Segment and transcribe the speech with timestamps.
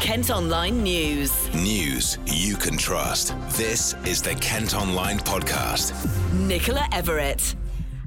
[0.00, 1.54] Kent Online News.
[1.54, 3.34] News you can trust.
[3.50, 5.92] This is the Kent Online Podcast.
[6.32, 7.54] Nicola Everett.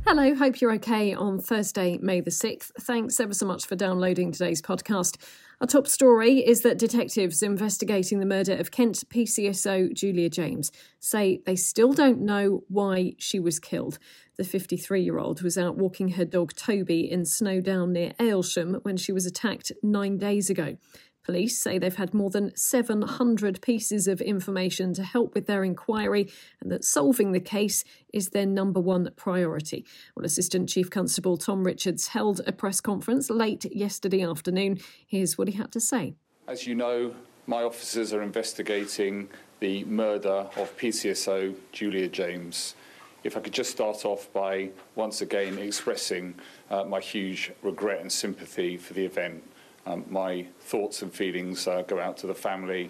[0.03, 2.71] Hello, hope you're okay on Thursday, May the 6th.
[2.81, 5.17] Thanks ever so much for downloading today's podcast.
[5.61, 11.41] Our top story is that detectives investigating the murder of Kent PCSO Julia James say
[11.45, 13.99] they still don't know why she was killed.
[14.35, 18.97] The 53 year old was out walking her dog Toby in Snowdown near Aylesham when
[18.97, 20.75] she was attacked nine days ago.
[21.23, 26.29] Police say they've had more than 700 pieces of information to help with their inquiry
[26.61, 29.85] and that solving the case is their number one priority.
[30.15, 34.79] Well, Assistant Chief Constable Tom Richards held a press conference late yesterday afternoon.
[35.07, 36.15] Here's what he had to say.
[36.47, 37.13] As you know,
[37.47, 39.29] my officers are investigating
[39.61, 42.75] the murder of PCSO Julia James.
[43.23, 46.35] If I could just start off by once again expressing
[46.69, 49.41] uh, my huge regret and sympathy for the event.
[49.85, 52.89] Um, my thoughts and feelings uh, go out to the family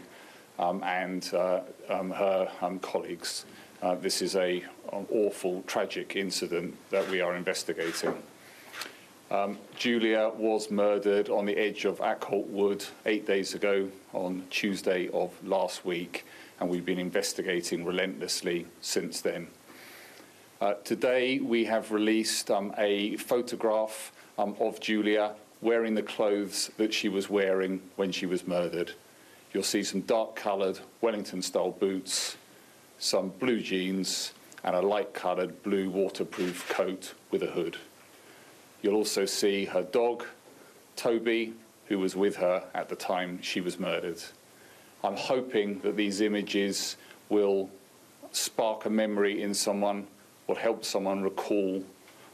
[0.60, 3.46] um, and uh, um, her um, colleagues.
[3.82, 8.14] Uh, this is a, an awful, tragic incident that we are investigating.
[9.32, 15.10] Um, Julia was murdered on the edge of Ackholt Wood eight days ago on Tuesday
[15.10, 16.26] of last week,
[16.60, 19.48] and we've been investigating relentlessly since then.
[20.62, 26.94] Uh, today, we have released um, a photograph um, of Julia wearing the clothes that
[26.94, 28.92] she was wearing when she was murdered.
[29.54, 32.38] You'll see some dark coloured Wellington style boots,
[32.98, 37.78] some blue jeans, and a light coloured blue waterproof coat with a hood.
[38.82, 40.26] You'll also see her dog,
[40.96, 41.54] Toby,
[41.88, 44.22] who was with her at the time she was murdered.
[45.04, 46.98] I'm hoping that these images
[47.30, 47.70] will
[48.32, 50.08] spark a memory in someone,
[50.48, 51.84] will help someone recall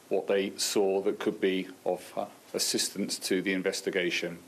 [0.09, 4.39] what they saw that could be of uh, assistance to the investigation.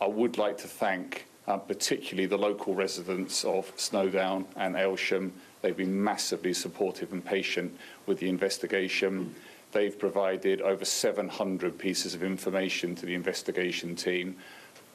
[0.00, 5.32] I would like to thank uh, particularly the local residents of Snowdown and Aylesham.
[5.62, 9.34] They've been massively supportive and patient with the investigation.
[9.72, 14.36] They've provided over 700 pieces of information to the investigation team.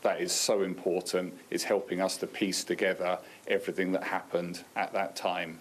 [0.02, 1.34] That is so important.
[1.50, 3.18] It's helping us to piece together
[3.48, 5.60] everything that happened at that time.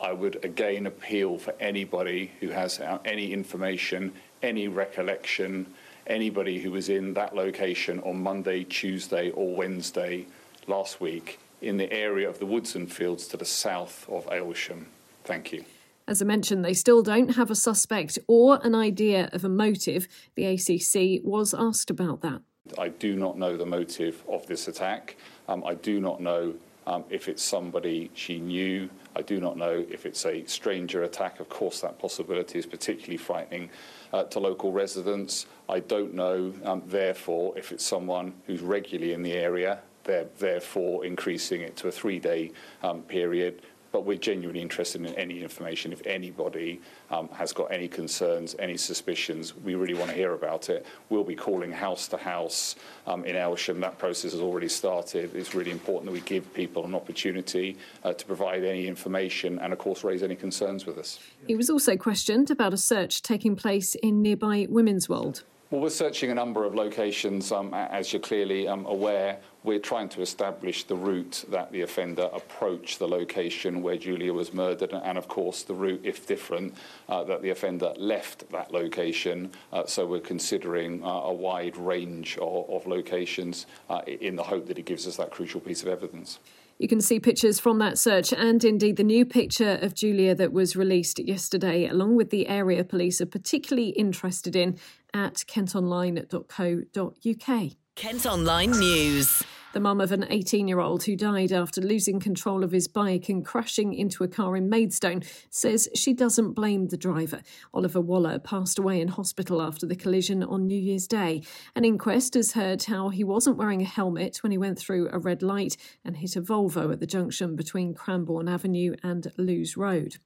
[0.00, 4.12] I would again appeal for anybody who has uh, any information,
[4.42, 5.72] any recollection,
[6.06, 10.26] anybody who was in that location on Monday, Tuesday, or Wednesday
[10.66, 14.86] last week in the area of the Woodson Fields to the south of Aylesham.
[15.24, 15.64] Thank you.
[16.08, 20.08] As I mentioned, they still don't have a suspect or an idea of a motive.
[20.34, 22.42] The ACC was asked about that.
[22.78, 25.16] I do not know the motive of this attack.
[25.48, 26.54] Um, I do not know
[26.86, 28.90] um, if it's somebody she knew.
[29.14, 31.40] I do not know if it's a stranger attack.
[31.40, 33.70] Of course, that possibility is particularly frightening
[34.12, 35.46] uh, to local residents.
[35.68, 41.04] I don't know, um, therefore, if it's someone who's regularly in the area, they're therefore
[41.04, 42.52] increasing it to a three day
[42.82, 43.62] um, period
[43.92, 45.92] but we're genuinely interested in any information.
[45.92, 46.80] If anybody
[47.10, 50.84] um, has got any concerns, any suspicions, we really want to hear about it.
[51.10, 52.76] We'll be calling house to house
[53.06, 53.80] um, in Aylesham.
[53.80, 55.36] That process has already started.
[55.36, 59.72] It's really important that we give people an opportunity uh, to provide any information and,
[59.72, 61.18] of course, raise any concerns with us.
[61.46, 65.42] He was also questioned about a search taking place in nearby Womenswold.
[65.70, 69.38] Well, we're searching a number of locations, um, as you're clearly um, aware.
[69.64, 74.52] We're trying to establish the route that the offender approached the location where Julia was
[74.52, 76.74] murdered, and of course, the route, if different,
[77.08, 79.52] uh, that the offender left that location.
[79.72, 84.66] Uh, so we're considering uh, a wide range of, of locations uh, in the hope
[84.66, 86.40] that it gives us that crucial piece of evidence.
[86.78, 90.52] You can see pictures from that search and indeed the new picture of Julia that
[90.52, 94.78] was released yesterday, along with the area police are particularly interested in
[95.14, 97.72] at kentonline.co.uk.
[97.94, 99.44] Kent Online News.
[99.72, 103.30] The mum of an 18 year old who died after losing control of his bike
[103.30, 107.40] and crashing into a car in Maidstone says she doesn't blame the driver.
[107.72, 111.42] Oliver Waller passed away in hospital after the collision on New Year's Day.
[111.74, 115.18] An inquest has heard how he wasn't wearing a helmet when he went through a
[115.18, 120.18] red light and hit a Volvo at the junction between Cranbourne Avenue and Loose Road.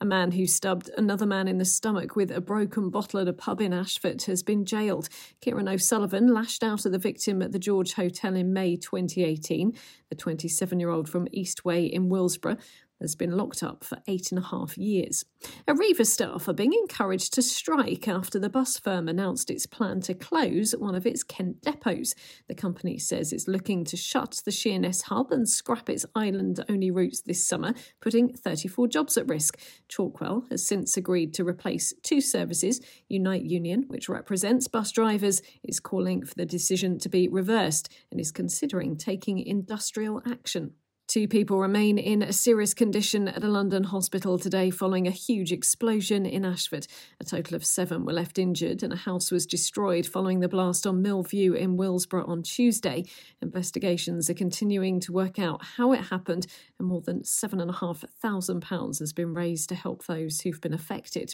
[0.00, 3.32] A man who stubbed another man in the stomach with a broken bottle at a
[3.32, 5.08] pub in Ashford has been jailed.
[5.40, 9.74] Kieran O'Sullivan lashed out at the victim at the George Hotel in May 2018.
[10.08, 12.58] The 27 year old from Eastway in Willesborough
[13.00, 15.24] has been locked up for eight and a half years.
[15.68, 20.14] Arriva staff are being encouraged to strike after the bus firm announced its plan to
[20.14, 22.14] close one of its Kent depots.
[22.48, 26.90] The company says it's looking to shut the Sheerness hub and scrap its island only
[26.90, 29.58] routes this summer, putting 34 jobs at risk.
[29.88, 32.80] Chalkwell has since agreed to replace two services.
[33.08, 38.20] Unite Union, which represents bus drivers, is calling for the decision to be reversed and
[38.20, 40.72] is considering taking industrial action.
[41.08, 45.52] Two people remain in a serious condition at a London hospital today following a huge
[45.52, 46.86] explosion in Ashford.
[47.18, 50.86] A total of seven were left injured, and a house was destroyed following the blast
[50.86, 53.06] on Millview in Willesborough on Tuesday.
[53.40, 56.46] Investigations are continuing to work out how it happened,
[56.78, 61.32] and more than £7,500 has been raised to help those who've been affected.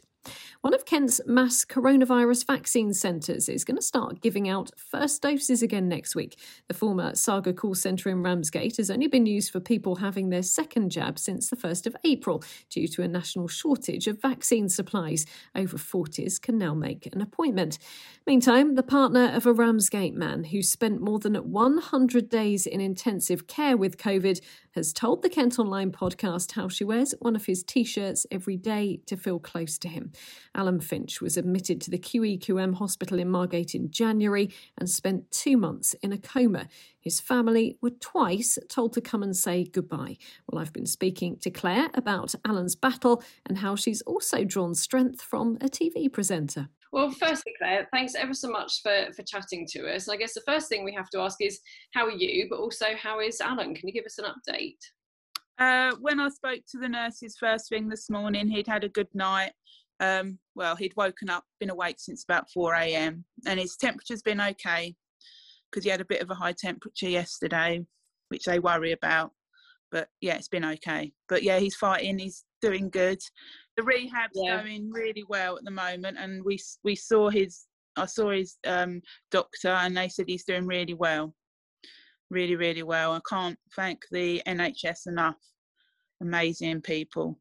[0.60, 5.62] One of Kent's mass coronavirus vaccine centres is going to start giving out first doses
[5.62, 6.38] again next week.
[6.68, 10.42] The former Saga call centre in Ramsgate has only been used for people having their
[10.42, 15.26] second jab since the 1st of April due to a national shortage of vaccine supplies.
[15.54, 17.78] Over 40s can now make an appointment.
[18.26, 23.46] Meantime, the partner of a Ramsgate man who spent more than 100 days in intensive
[23.46, 24.40] care with COVID
[24.74, 28.56] has told the Kent Online podcast how she wears one of his t shirts every
[28.56, 30.12] day to feel close to him.
[30.54, 35.56] Alan Finch was admitted to the QEQM hospital in Margate in January and spent two
[35.56, 36.66] months in a coma.
[36.98, 40.16] His family were twice told to come and say goodbye.
[40.48, 45.22] Well, I've been speaking to Claire about Alan's battle and how she's also drawn strength
[45.22, 46.68] from a TV presenter.
[46.94, 50.06] Well, firstly, Claire, thanks ever so much for, for chatting to us.
[50.06, 51.58] And I guess the first thing we have to ask is
[51.92, 53.74] how are you, but also how is Alan?
[53.74, 54.78] Can you give us an update?
[55.58, 59.08] Uh, when I spoke to the nurses first thing this morning, he'd had a good
[59.12, 59.50] night.
[59.98, 64.40] Um, well, he'd woken up, been awake since about 4 a.m., and his temperature's been
[64.40, 64.94] okay
[65.72, 67.84] because he had a bit of a high temperature yesterday,
[68.28, 69.32] which they worry about.
[69.90, 71.12] But yeah, it's been okay.
[71.28, 72.20] But yeah, he's fighting.
[72.20, 73.20] He's doing good.
[73.76, 74.62] The rehab's yeah.
[74.62, 77.66] going really well at the moment, and we we saw his.
[77.96, 79.00] I saw his um,
[79.30, 81.34] doctor, and they said he's doing really well,
[82.30, 83.12] really really well.
[83.12, 85.38] I can't thank the NHS enough.
[86.20, 87.38] Amazing people.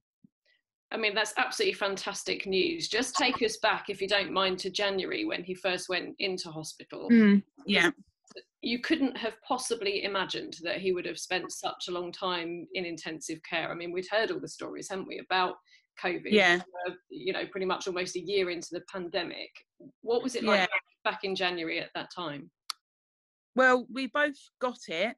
[0.91, 2.87] I mean, that's absolutely fantastic news.
[2.87, 6.51] Just take us back, if you don't mind, to January when he first went into
[6.51, 7.09] hospital.
[7.11, 7.89] Mm, yeah
[8.61, 12.85] you couldn't have possibly imagined that he would have spent such a long time in
[12.85, 13.69] intensive care.
[13.69, 15.55] I mean, we'd heard all the stories, haven't we, about
[16.01, 16.31] COVID?
[16.31, 16.61] Yeah.
[16.87, 19.49] Uh, you know, pretty much almost a year into the pandemic.
[20.01, 21.11] What was it like yeah.
[21.11, 22.49] back in January at that time?
[23.55, 25.15] Well, we both got it,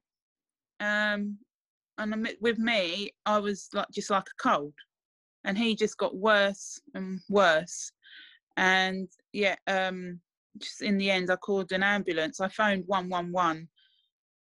[0.80, 1.38] um,
[1.96, 4.74] and with me, I was like just like a cold,
[5.44, 7.90] and he just got worse and worse,
[8.58, 10.20] and yeah, um,
[10.58, 12.40] just in the end, I called an ambulance.
[12.40, 13.68] I phoned 111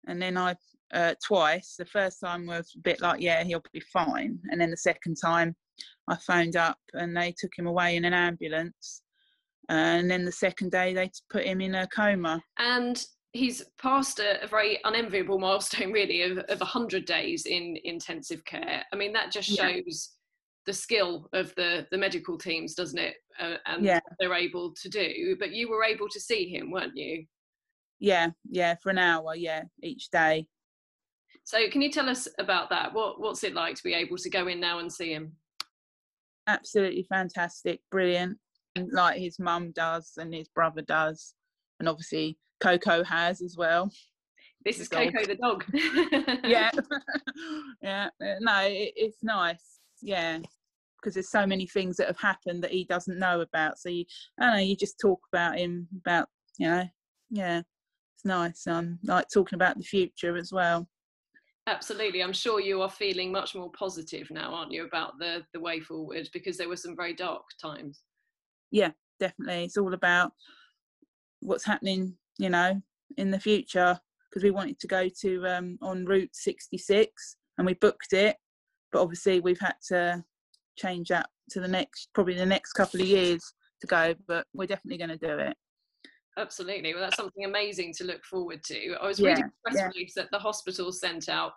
[0.07, 0.55] and then I
[0.93, 1.75] uh, twice.
[1.77, 4.39] The first time was a bit like, yeah, he'll be fine.
[4.51, 5.55] And then the second time,
[6.09, 9.03] I phoned up and they took him away in an ambulance.
[9.69, 12.43] And then the second day, they put him in a coma.
[12.59, 18.45] And he's passed a, a very unenviable milestone, really, of, of 100 days in intensive
[18.45, 18.85] care.
[18.93, 19.59] I mean, that just shows.
[19.59, 20.15] Yeah
[20.67, 23.17] the skill of the the medical teams doesn't it?
[23.41, 24.01] Uh, and yeah.
[24.19, 27.25] they're able to do but you were able to see him weren't you?
[28.01, 30.47] Yeah yeah for an hour yeah each day.
[31.45, 32.95] So can you tell us about that?
[32.95, 35.33] What what's it like to be able to go in now and see him?
[36.47, 38.39] Absolutely fantastic brilliant
[38.91, 41.35] like his mum does and his brother does
[41.79, 43.91] and obviously coco has as well.
[44.65, 45.65] This is coco the dog.
[46.45, 46.71] Yeah.
[47.83, 50.39] Yeah no it, it's nice yeah
[51.01, 54.05] because there's so many things that have happened that he doesn't know about so you
[54.39, 56.29] i don't know you just talk about him about
[56.59, 56.85] you know
[57.31, 57.59] yeah
[58.15, 60.89] it's nice um like talking about the future as well.
[61.67, 65.61] Absolutely i'm sure you are feeling much more positive now aren't you about the the
[65.61, 68.03] way forward because there were some very dark times.
[68.71, 70.33] Yeah definitely it's all about
[71.41, 72.81] what's happening you know
[73.17, 77.75] in the future because we wanted to go to um on route 66 and we
[77.75, 78.37] booked it
[78.95, 80.25] but obviously we've had to
[80.79, 84.67] change that to the next probably the next couple of years to go but we're
[84.67, 85.55] definitely going to do it.
[86.39, 86.95] Absolutely.
[86.95, 88.95] Well that's something amazing to look forward to.
[89.03, 89.89] I was reading yeah, press yeah.
[89.89, 91.53] release that the hospital sent out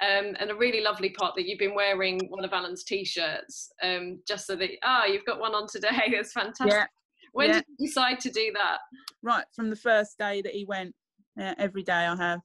[0.00, 4.20] um, and a really lovely part that you've been wearing one of alan's t-shirts um,
[4.28, 5.88] just so that ah you've got one on today.
[6.12, 6.68] That's fantastic.
[6.68, 6.86] Yeah,
[7.32, 8.78] when did you decide to do that?
[9.22, 10.94] Right from the first day that he went
[11.38, 12.40] every day i have.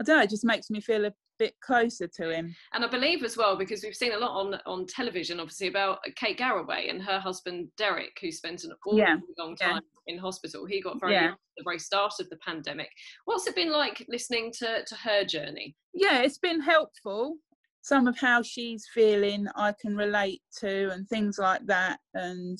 [0.00, 2.54] I don't know it just makes me feel a bit closer to him.
[2.72, 5.98] And I believe as well, because we've seen a lot on on television, obviously about
[6.16, 9.16] Kate Garraway and her husband Derek, who spent an awfully yeah.
[9.38, 10.14] long time yeah.
[10.14, 10.66] in hospital.
[10.66, 11.32] He got very yeah.
[11.32, 12.90] at the very start of the pandemic.
[13.24, 15.76] What's it been like listening to to her journey?
[15.94, 17.36] Yeah, it's been helpful
[17.86, 22.00] some of how she's feeling I can relate to and things like that.
[22.14, 22.58] And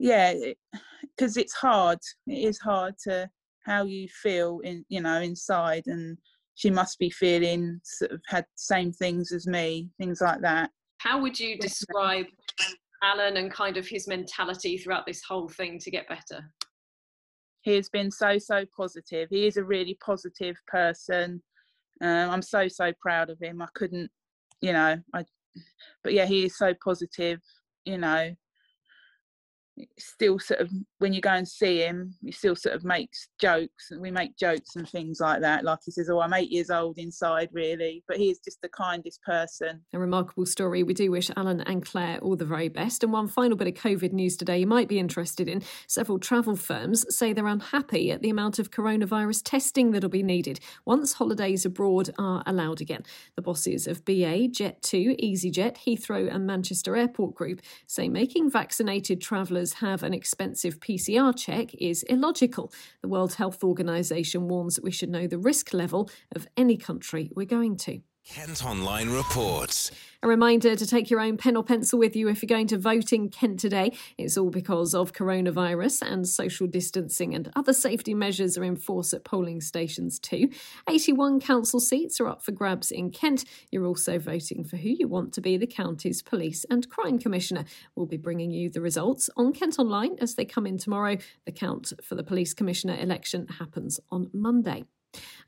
[0.00, 0.34] yeah,
[1.02, 2.00] because it, it's hard.
[2.26, 3.30] It is hard to
[3.64, 6.18] how you feel in you know inside, and
[6.58, 10.70] she must be feeling sort of had same things as me, things like that.
[10.98, 12.26] How would you describe
[13.00, 16.44] Alan and kind of his mentality throughout this whole thing to get better?
[17.62, 19.28] He has been so so positive.
[19.30, 21.40] He is a really positive person.
[22.00, 23.62] Um, I'm so so proud of him.
[23.62, 24.10] I couldn't,
[24.60, 25.24] you know, I.
[26.02, 27.40] But yeah, he is so positive.
[27.84, 28.34] You know,
[29.98, 33.90] still sort of when you go and see him he still sort of makes jokes
[33.90, 35.64] and we make jokes and things like that.
[35.64, 38.02] Like he says oh i'm eight years old inside really.
[38.06, 39.80] But he is just the kindest person.
[39.92, 40.82] A remarkable story.
[40.82, 43.02] We do wish alan and claire all the very best.
[43.02, 45.62] And one final bit of covid news today you might be interested in.
[45.86, 50.60] Several travel firms say they're unhappy at the amount of coronavirus testing that'll be needed
[50.84, 53.02] once holidays abroad are allowed again.
[53.36, 59.67] The bosses of ba jet2 easyjet heathrow and manchester airport group say making vaccinated travellers
[59.74, 62.72] have an expensive PCR check is illogical.
[63.02, 67.30] The World Health Organization warns that we should know the risk level of any country
[67.34, 68.00] we're going to.
[68.28, 69.90] Kent Online reports.
[70.22, 72.76] A reminder to take your own pen or pencil with you if you're going to
[72.76, 73.96] vote in Kent today.
[74.18, 79.14] It's all because of coronavirus and social distancing and other safety measures are in force
[79.14, 80.50] at polling stations too.
[80.88, 83.46] 81 council seats are up for grabs in Kent.
[83.70, 87.64] You're also voting for who you want to be the county's police and crime commissioner.
[87.96, 91.16] We'll be bringing you the results on Kent Online as they come in tomorrow.
[91.46, 94.84] The count for the police commissioner election happens on Monday.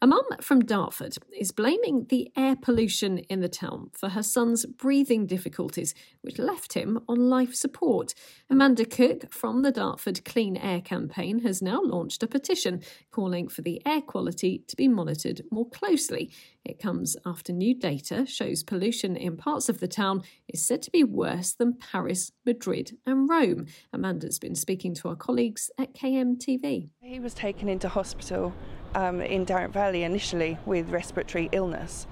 [0.03, 4.65] A mum from Dartford is blaming the air pollution in the town for her son's
[4.65, 8.15] breathing difficulties, which left him on life support.
[8.49, 13.61] Amanda Cook from the Dartford Clean Air campaign has now launched a petition calling for
[13.61, 16.31] the air quality to be monitored more closely.
[16.65, 20.91] It comes after new data shows pollution in parts of the town is said to
[20.91, 23.67] be worse than Paris, Madrid, and Rome.
[23.93, 26.89] Amanda's been speaking to our colleagues at KMTV.
[27.01, 28.55] He was taken into hospital
[28.95, 32.07] um, in Darent Valley initially with respiratory illness.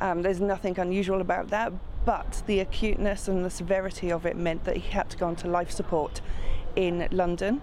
[0.00, 1.72] Um, there's nothing unusual about that,
[2.04, 5.48] but the acuteness and the severity of it meant that he had to go onto
[5.48, 6.20] life support
[6.76, 7.60] in London.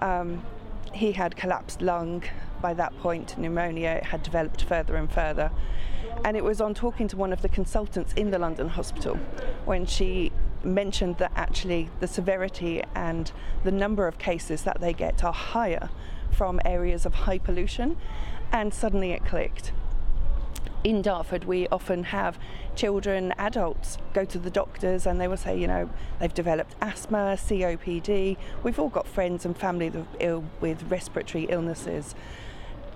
[0.00, 0.42] Um,
[0.92, 2.24] he had collapsed lung
[2.60, 5.50] by that point, pneumonia it had developed further and further.
[6.24, 9.16] And it was on talking to one of the consultants in the London hospital
[9.64, 13.32] when she mentioned that actually the severity and
[13.64, 15.88] the number of cases that they get are higher
[16.30, 17.96] from areas of high pollution,
[18.52, 19.72] and suddenly it clicked.
[20.82, 22.38] In Dartford, we often have
[22.74, 27.36] children, adults go to the doctors and they will say, you know, they've developed asthma,
[27.36, 28.38] COPD.
[28.62, 32.14] We've all got friends and family that are ill with respiratory illnesses.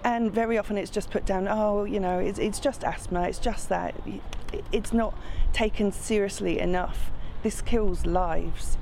[0.02, 3.38] And very often it's just put down, oh, you know, it's, it's just asthma, it's
[3.38, 3.94] just that.
[4.72, 5.18] It's not
[5.52, 7.10] taken seriously enough.
[7.42, 8.78] This kills lives.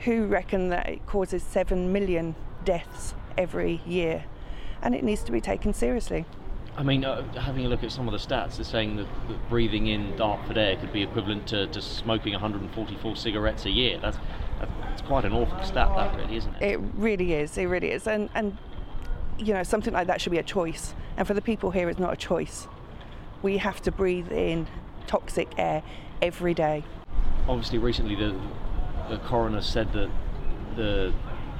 [0.00, 4.24] Who reckon that it causes 7 million deaths every year,
[4.80, 6.26] and it needs to be taken seriously.
[6.76, 9.48] I mean, uh, having a look at some of the stats, they're saying that, that
[9.50, 13.98] breathing in Dartford air could be equivalent to, to smoking 144 cigarettes a year.
[14.00, 14.16] That's,
[14.58, 16.62] that's quite an awful stat, that really, isn't it?
[16.62, 17.58] It really is.
[17.58, 18.06] It really is.
[18.06, 18.56] And, and
[19.38, 20.94] you know, something like that should be a choice.
[21.18, 22.68] And for the people here, it's not a choice.
[23.42, 24.66] We have to breathe in
[25.06, 25.82] toxic air
[26.22, 26.84] every day.
[27.48, 28.34] Obviously, recently the,
[29.10, 30.10] the coroner said that
[30.76, 31.12] the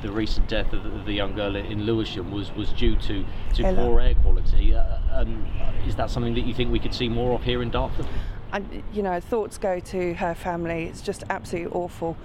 [0.03, 3.25] the recent death of the, of the young girl in Lewisham was, was due to,
[3.55, 4.75] to poor air quality.
[4.75, 5.47] Uh, and
[5.87, 8.07] is that something that you think we could see more of here in Dartford?
[8.53, 10.85] And, you know, thoughts go to her family.
[10.85, 12.17] It's just absolutely awful.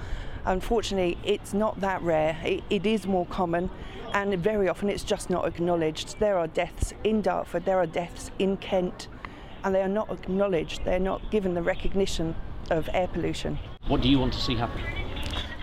[0.45, 2.37] Unfortunately, it's not that rare.
[2.43, 3.69] It, it is more common,
[4.13, 6.19] and very often it's just not acknowledged.
[6.19, 9.07] There are deaths in Dartford, there are deaths in Kent,
[9.63, 10.85] and they are not acknowledged.
[10.85, 12.35] They're not given the recognition
[12.69, 13.59] of air pollution.
[13.87, 14.81] What do you want to see happen?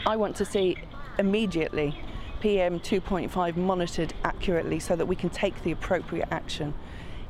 [0.07, 0.77] I want to see
[1.19, 1.99] immediately
[2.41, 6.75] PM 2.5 monitored accurately so that we can take the appropriate action.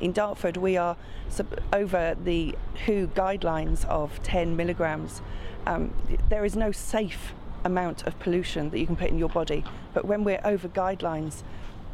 [0.01, 0.97] In Dartford, we are
[1.29, 5.21] sub- over the WHO guidelines of 10 milligrams.
[5.65, 5.93] Um,
[6.29, 9.63] there is no safe amount of pollution that you can put in your body,
[9.93, 11.43] but when we're over guidelines,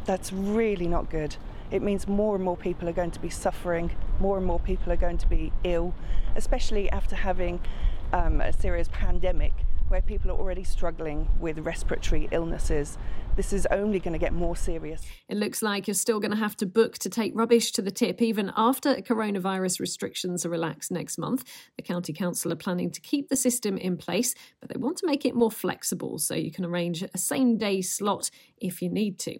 [0.05, 1.35] that's really not good.
[1.69, 4.91] It means more and more people are going to be suffering, more and more people
[4.91, 5.93] are going to be ill,
[6.35, 7.61] especially after having
[8.11, 9.53] um, a serious pandemic
[9.91, 12.97] where people are already struggling with respiratory illnesses.
[13.37, 15.01] This is only going to get more serious.
[15.29, 17.89] It looks like you're still going to have to book to take rubbish to the
[17.89, 21.45] tip, even after coronavirus restrictions are relaxed next month.
[21.77, 25.07] The County Council are planning to keep the system in place, but they want to
[25.07, 29.17] make it more flexible so you can arrange a same day slot if you need
[29.19, 29.37] to.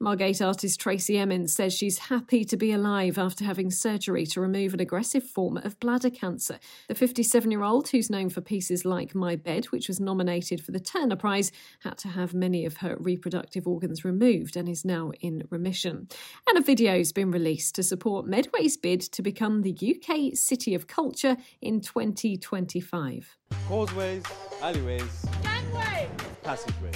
[0.00, 4.72] Margate artist Tracey Emin says she's happy to be alive after having surgery to remove
[4.72, 6.58] an aggressive form of bladder cancer.
[6.88, 10.72] The 57 year old, who's known for pieces like My Bed, which was nominated for
[10.72, 13.33] the Turner Prize, had to have many of her reproductive
[13.66, 16.08] organs removed and is now in remission.
[16.48, 20.74] And a video has been released to support Medway's bid to become the UK City
[20.74, 23.36] of Culture in 2025.
[23.68, 24.22] Causeways,
[24.62, 26.08] alleyways, gangways,
[26.42, 26.94] passageways,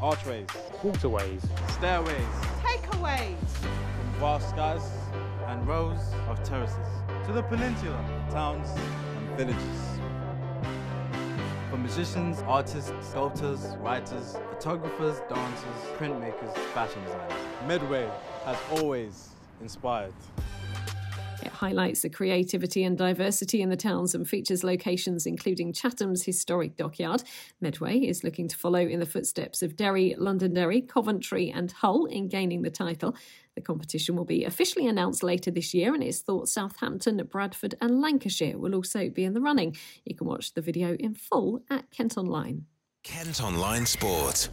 [0.00, 0.46] archways,
[0.82, 2.16] waterways, stairways,
[2.62, 4.82] takeaways, from vast skies
[5.46, 6.88] and rows of terraces
[7.26, 8.68] to the peninsula, towns
[9.16, 9.98] and villages.
[11.88, 18.10] Musicians, artists, sculptors, writers, photographers, dancers, printmakers, fashion designers, Medway
[18.44, 19.30] has always
[19.62, 20.12] inspired.
[21.42, 26.76] It highlights the creativity and diversity in the towns and features locations including Chatham's historic
[26.76, 27.22] dockyard.
[27.62, 32.28] Medway is looking to follow in the footsteps of Derry, Londonderry, Coventry, and Hull in
[32.28, 33.16] gaining the title.
[33.58, 38.00] The competition will be officially announced later this year, and it's thought Southampton, Bradford, and
[38.00, 39.76] Lancashire will also be in the running.
[40.04, 42.66] You can watch the video in full at Kent Online.
[43.02, 44.48] Kent Online Sport.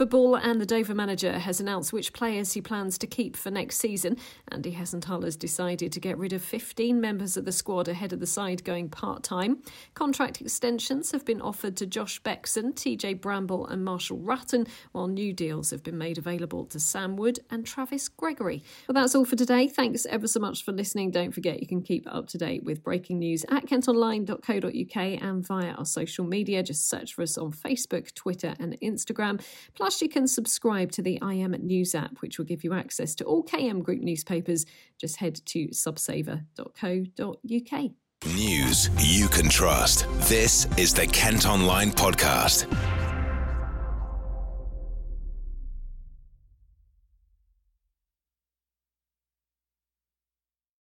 [0.00, 3.76] Football and the Dover manager has announced which players he plans to keep for next
[3.76, 4.16] season.
[4.50, 8.18] Andy Hessenthaler has decided to get rid of 15 members of the squad ahead of
[8.18, 9.58] the side going part time.
[9.92, 15.34] Contract extensions have been offered to Josh Beckson, TJ Bramble, and Marshall Rutten, while new
[15.34, 18.62] deals have been made available to Sam Wood and Travis Gregory.
[18.88, 19.68] Well, that's all for today.
[19.68, 21.10] Thanks ever so much for listening.
[21.10, 25.72] Don't forget you can keep up to date with breaking news at kentonline.co.uk and via
[25.72, 26.62] our social media.
[26.62, 29.42] Just search for us on Facebook, Twitter, and Instagram.
[29.74, 32.72] Plus, Plus, you can subscribe to the I IM News app, which will give you
[32.72, 34.64] access to all KM Group newspapers.
[35.00, 37.90] Just head to subsaver.co.uk.
[38.36, 40.06] News you can trust.
[40.28, 42.68] This is the Kent Online Podcast.